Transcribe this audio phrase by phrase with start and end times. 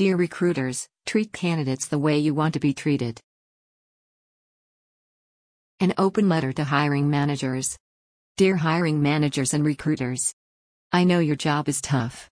[0.00, 3.20] Dear recruiters, treat candidates the way you want to be treated.
[5.78, 7.76] An open letter to hiring managers.
[8.38, 10.32] Dear hiring managers and recruiters,
[10.90, 12.30] I know your job is tough.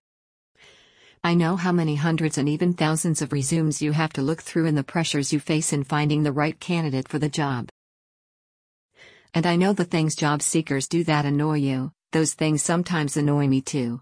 [1.22, 4.64] I know how many hundreds and even thousands of resumes you have to look through
[4.64, 7.68] and the pressures you face in finding the right candidate for the job.
[9.34, 13.46] And I know the things job seekers do that annoy you, those things sometimes annoy
[13.46, 14.00] me too.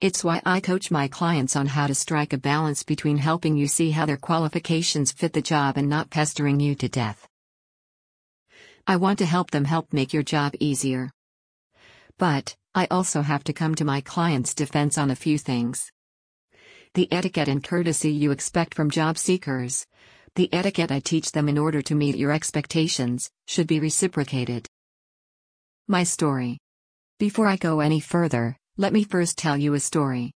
[0.00, 3.66] It's why I coach my clients on how to strike a balance between helping you
[3.66, 7.26] see how their qualifications fit the job and not pestering you to death.
[8.86, 11.10] I want to help them help make your job easier.
[12.16, 15.90] But, I also have to come to my client's defense on a few things.
[16.94, 19.84] The etiquette and courtesy you expect from job seekers,
[20.36, 24.68] the etiquette I teach them in order to meet your expectations, should be reciprocated.
[25.88, 26.58] My story.
[27.18, 30.30] Before I go any further, let me first tell you a story.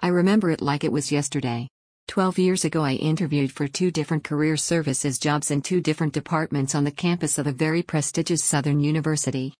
[0.00, 1.68] I remember it like it was yesterday.
[2.08, 6.74] Twelve years ago, I interviewed for two different career services jobs in two different departments
[6.74, 9.54] on the campus of a very prestigious Southern university.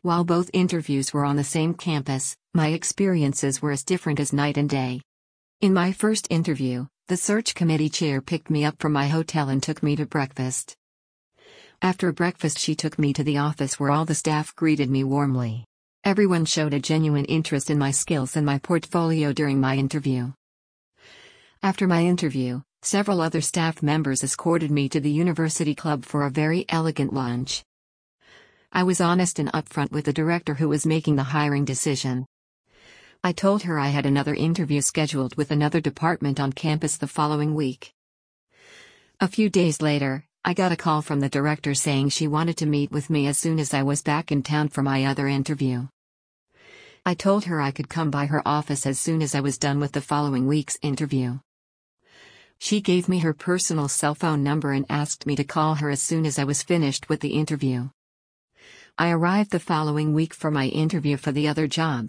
[0.00, 4.56] While both interviews were on the same campus, my experiences were as different as night
[4.56, 5.02] and day.
[5.60, 9.62] In my first interview, the search committee chair picked me up from my hotel and
[9.62, 10.74] took me to breakfast.
[11.82, 15.66] After breakfast, she took me to the office where all the staff greeted me warmly.
[16.02, 20.32] Everyone showed a genuine interest in my skills and my portfolio during my interview.
[21.62, 26.30] After my interview, several other staff members escorted me to the university club for a
[26.30, 27.62] very elegant lunch.
[28.72, 32.24] I was honest and upfront with the director who was making the hiring decision.
[33.22, 37.54] I told her I had another interview scheduled with another department on campus the following
[37.54, 37.92] week.
[39.20, 42.66] A few days later, I got a call from the director saying she wanted to
[42.66, 45.88] meet with me as soon as I was back in town for my other interview.
[47.04, 49.80] I told her I could come by her office as soon as I was done
[49.80, 51.40] with the following week's interview.
[52.58, 56.02] She gave me her personal cell phone number and asked me to call her as
[56.02, 57.90] soon as I was finished with the interview.
[58.96, 62.08] I arrived the following week for my interview for the other job.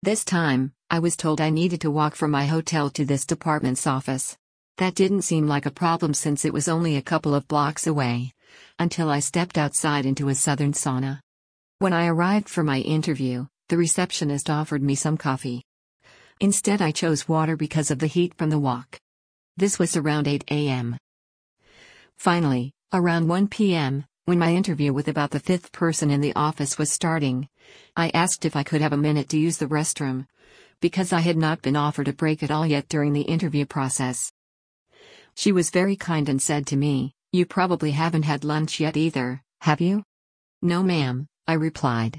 [0.00, 3.86] This time, I was told I needed to walk from my hotel to this department's
[3.86, 4.36] office.
[4.78, 8.32] That didn't seem like a problem since it was only a couple of blocks away.
[8.78, 11.20] Until I stepped outside into a southern sauna.
[11.78, 15.62] When I arrived for my interview, the receptionist offered me some coffee.
[16.40, 18.98] Instead, I chose water because of the heat from the walk.
[19.56, 20.96] This was around 8 a.m.
[22.16, 26.78] Finally, around 1 p.m., when my interview with about the fifth person in the office
[26.78, 27.48] was starting,
[27.96, 30.26] I asked if I could have a minute to use the restroom.
[30.80, 34.32] Because I had not been offered a break at all yet during the interview process.
[35.34, 39.42] She was very kind and said to me, You probably haven't had lunch yet either,
[39.60, 40.04] have you?
[40.62, 42.18] No, ma'am, I replied.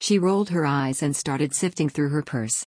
[0.00, 2.64] She rolled her eyes and started sifting through her purse.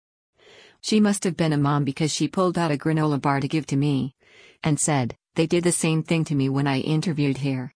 [0.80, 3.66] She must have been a mom because she pulled out a granola bar to give
[3.66, 4.14] to me
[4.62, 7.72] and said, They did the same thing to me when I interviewed here.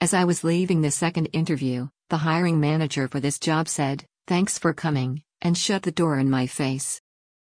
[0.00, 4.58] As I was leaving the second interview, the hiring manager for this job said, Thanks
[4.58, 7.00] for coming, and shut the door in my face.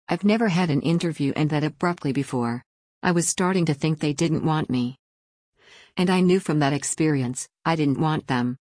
[0.09, 2.65] I've never had an interview end that abruptly before.
[3.05, 4.97] I was starting to think they didn't want me.
[5.95, 8.57] And I knew from that experience, I didn't want them.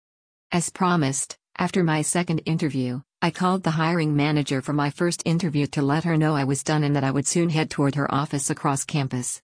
[0.52, 5.68] As promised, after my second interview, I called the hiring manager for my first interview
[5.68, 8.12] to let her know I was done and that I would soon head toward her
[8.12, 9.44] office across campus.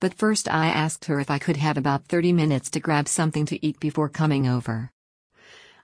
[0.00, 3.44] But first, I asked her if I could have about 30 minutes to grab something
[3.44, 4.90] to eat before coming over.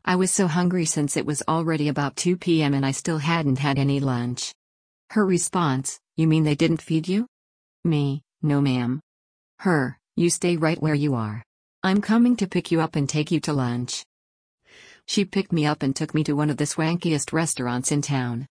[0.07, 2.73] I was so hungry since it was already about 2 p.m.
[2.73, 4.55] and I still hadn't had any lunch.
[5.11, 7.27] Her response, You mean they didn't feed you?
[7.85, 9.01] Me, no ma'am.
[9.59, 11.43] Her, You stay right where you are.
[11.83, 14.03] I'm coming to pick you up and take you to lunch.
[15.05, 18.47] She picked me up and took me to one of the swankiest restaurants in town.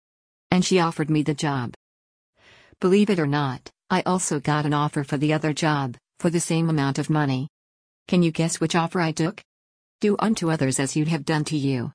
[0.52, 1.74] And she offered me the job.
[2.82, 6.42] Believe it or not, I also got an offer for the other job, for the
[6.42, 7.48] same amount of money.
[8.10, 9.42] Can you guess which offer I took?
[10.02, 11.94] Do unto others as you'd have done to you.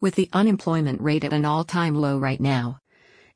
[0.00, 2.78] With the unemployment rate at an all time low right now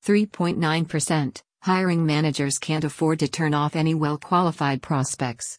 [0.05, 5.59] 3.9%, hiring managers can't afford to turn off any well qualified prospects.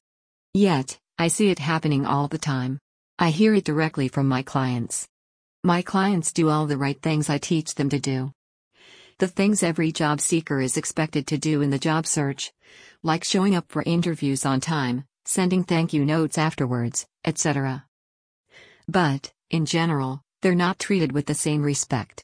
[0.53, 2.79] Yet, I see it happening all the time.
[3.17, 5.07] I hear it directly from my clients.
[5.63, 8.31] My clients do all the right things I teach them to do.
[9.17, 12.53] The things every job seeker is expected to do in the job search,
[13.03, 17.85] like showing up for interviews on time, sending thank you notes afterwards, etc.
[18.87, 22.23] But, in general, they're not treated with the same respect.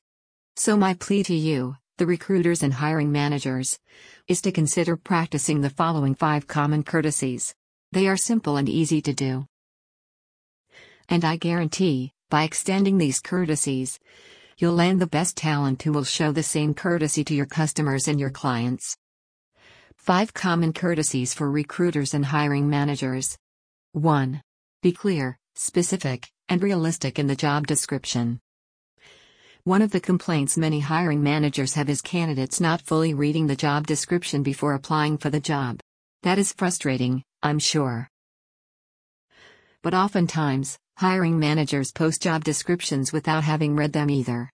[0.55, 3.79] So, my plea to you, the recruiters and hiring managers,
[4.27, 7.55] is to consider practicing the following five common courtesies.
[7.91, 9.47] They are simple and easy to do.
[11.07, 13.99] And I guarantee, by extending these courtesies,
[14.57, 18.17] You'll land the best talent who will show the same courtesy to your customers and
[18.17, 18.95] your clients.
[19.97, 23.37] 5 Common Courtesies for Recruiters and Hiring Managers
[23.91, 24.41] 1.
[24.81, 28.39] Be clear, specific, and realistic in the job description.
[29.65, 33.87] One of the complaints many hiring managers have is candidates not fully reading the job
[33.87, 35.79] description before applying for the job.
[36.21, 38.07] That is frustrating, I'm sure.
[39.81, 44.51] But oftentimes, hiring managers post job descriptions without having read them either.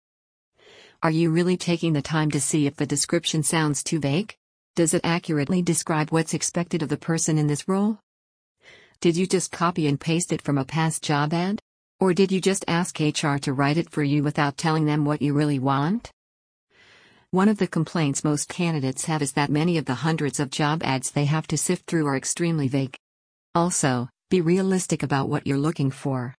[1.03, 4.33] Are you really taking the time to see if the description sounds too vague?
[4.77, 7.99] Does it accurately describe what's expected of the person in this role?
[9.01, 11.59] Did you just copy and paste it from a past job ad?
[12.01, 15.21] Or did you just ask HR to write it for you without telling them what
[15.21, 16.11] you really want?
[17.29, 20.81] One of the complaints most candidates have is that many of the hundreds of job
[20.83, 22.97] ads they have to sift through are extremely vague.
[23.53, 26.33] Also, be realistic about what you're looking for.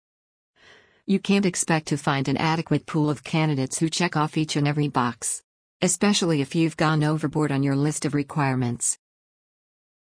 [1.06, 4.66] You can't expect to find an adequate pool of candidates who check off each and
[4.66, 5.44] every box,
[5.80, 8.98] especially if you've gone overboard on your list of requirements.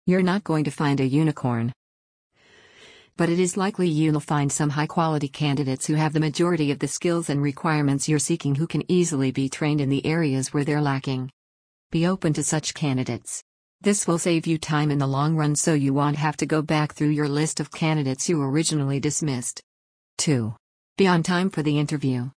[0.07, 1.75] You're not going to find a unicorn
[3.17, 6.79] but it is likely you'll find some high quality candidates who have the majority of
[6.79, 10.65] the skills and requirements you're seeking who can easily be trained in the areas where
[10.65, 11.31] they're lacking.
[11.91, 13.43] Be open to such candidates.
[13.83, 16.63] This will save you time in the long run so you won't have to go
[16.63, 19.61] back through your list of candidates you originally dismissed.
[20.19, 20.55] 2.
[20.97, 22.31] Be on time for the interview.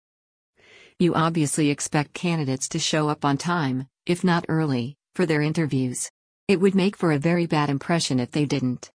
[0.98, 6.08] You obviously expect candidates to show up on time, if not early, for their interviews.
[6.48, 8.90] It would make for a very bad impression if they didn't.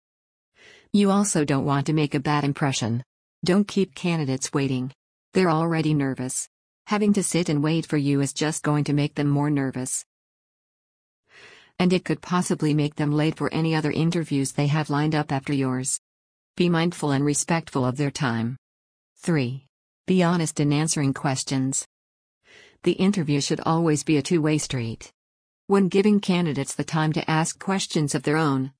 [0.98, 3.04] You also don't want to make a bad impression.
[3.46, 4.92] Don't keep candidates waiting.
[5.32, 6.50] They're already nervous.
[6.88, 10.04] Having to sit and wait for you is just going to make them more nervous.
[11.78, 15.32] And it could possibly make them late for any other interviews they have lined up
[15.32, 16.00] after yours.
[16.56, 18.58] Be mindful and respectful of their time.
[19.18, 19.68] 3.
[20.08, 21.86] Be honest in answering questions.
[22.82, 25.12] The interview should always be a two way street.
[25.68, 28.72] When giving candidates the time to ask questions of their own,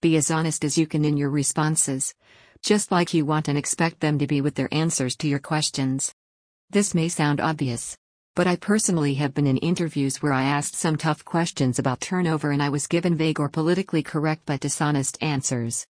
[0.00, 2.14] be as honest as you can in your responses,
[2.62, 6.12] just like you want and expect them to be with their answers to your questions.
[6.70, 7.96] This may sound obvious,
[8.34, 12.50] but I personally have been in interviews where I asked some tough questions about turnover
[12.50, 15.86] and I was given vague or politically correct but dishonest answers.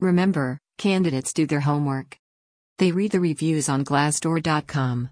[0.00, 2.16] Remember, candidates do their homework.
[2.78, 5.10] They read the reviews on Glassdoor.com.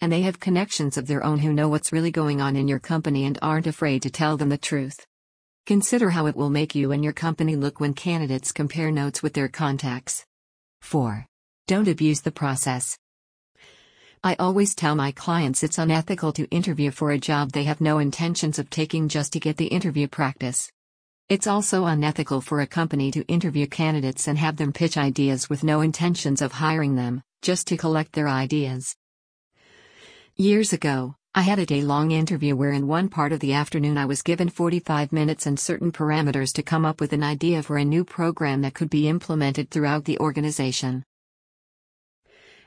[0.00, 2.78] And they have connections of their own who know what's really going on in your
[2.78, 5.06] company and aren't afraid to tell them the truth.
[5.70, 9.34] Consider how it will make you and your company look when candidates compare notes with
[9.34, 10.26] their contacts.
[10.80, 11.28] 4.
[11.68, 12.98] Don't abuse the process.
[14.24, 18.00] I always tell my clients it's unethical to interview for a job they have no
[18.00, 20.72] intentions of taking just to get the interview practice.
[21.28, 25.62] It's also unethical for a company to interview candidates and have them pitch ideas with
[25.62, 28.96] no intentions of hiring them, just to collect their ideas.
[30.34, 33.96] Years ago, I had a day long interview where, in one part of the afternoon,
[33.96, 37.76] I was given 45 minutes and certain parameters to come up with an idea for
[37.76, 41.04] a new program that could be implemented throughout the organization.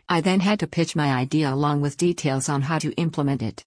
[0.08, 3.66] I then had to pitch my idea along with details on how to implement it.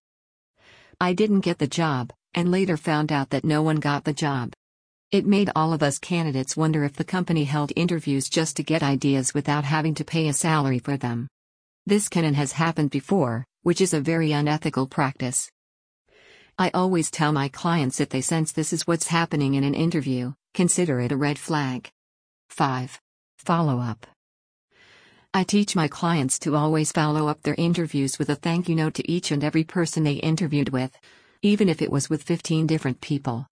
[0.98, 4.54] I didn't get the job, and later found out that no one got the job.
[5.10, 8.82] It made all of us candidates wonder if the company held interviews just to get
[8.82, 11.28] ideas without having to pay a salary for them.
[11.84, 15.50] This can and has happened before, which is a very unethical practice.
[16.56, 20.34] I always tell my clients if they sense this is what's happening in an interview,
[20.54, 21.90] consider it a red flag.
[22.48, 23.00] 5.
[23.38, 24.06] Follow up.
[25.34, 28.94] I teach my clients to always follow up their interviews with a thank you note
[28.94, 30.96] to each and every person they interviewed with,
[31.42, 33.48] even if it was with 15 different people.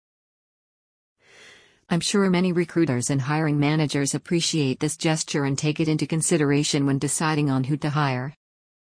[1.89, 6.85] I'm sure many recruiters and hiring managers appreciate this gesture and take it into consideration
[6.85, 8.33] when deciding on who to hire.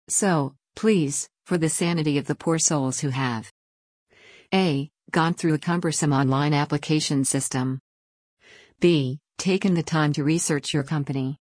[0.07, 3.51] So, Please, for the sanity of the poor souls who have
[4.53, 4.89] A.
[5.11, 7.81] Gone through a cumbersome online application system.
[8.79, 9.19] B.
[9.37, 11.35] Taken the time to research your company.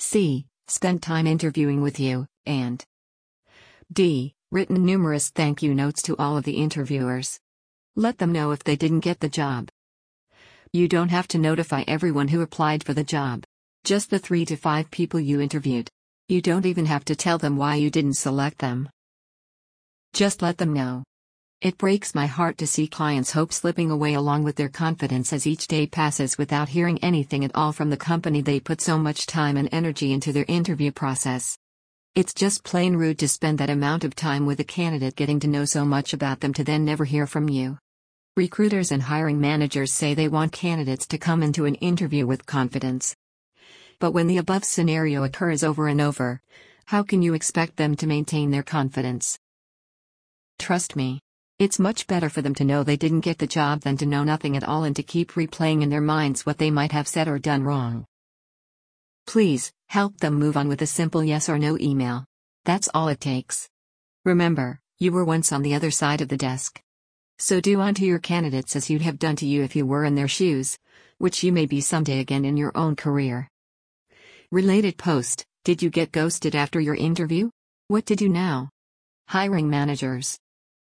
[0.00, 0.44] C.
[0.68, 2.84] Spent time interviewing with you, and
[3.90, 4.34] D.
[4.52, 7.40] Written numerous thank you notes to all of the interviewers.
[7.96, 9.70] Let them know if they didn't get the job.
[10.74, 13.44] You don't have to notify everyone who applied for the job.
[13.82, 15.88] Just the three to five people you interviewed.
[16.26, 18.88] You don't even have to tell them why you didn't select them.
[20.14, 21.04] Just let them know.
[21.60, 25.46] It breaks my heart to see clients' hope slipping away along with their confidence as
[25.46, 29.26] each day passes without hearing anything at all from the company they put so much
[29.26, 31.58] time and energy into their interview process.
[32.14, 35.48] It's just plain rude to spend that amount of time with a candidate getting to
[35.48, 37.76] know so much about them to then never hear from you.
[38.34, 43.14] Recruiters and hiring managers say they want candidates to come into an interview with confidence.
[43.98, 46.40] But when the above scenario occurs over and over,
[46.86, 49.38] how can you expect them to maintain their confidence?
[50.58, 51.20] Trust me.
[51.58, 54.24] It's much better for them to know they didn't get the job than to know
[54.24, 57.28] nothing at all and to keep replaying in their minds what they might have said
[57.28, 58.06] or done wrong.
[59.26, 62.24] Please, help them move on with a simple yes or no email.
[62.64, 63.68] That's all it takes.
[64.24, 66.80] Remember, you were once on the other side of the desk.
[67.38, 70.14] So do unto your candidates as you'd have done to you if you were in
[70.14, 70.78] their shoes,
[71.18, 73.48] which you may be someday again in your own career.
[74.54, 77.50] Related post Did you get ghosted after your interview?
[77.88, 78.70] What did you now?
[79.26, 80.38] Hiring managers.